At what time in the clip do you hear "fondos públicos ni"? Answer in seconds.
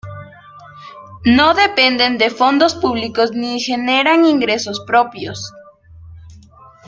2.31-3.59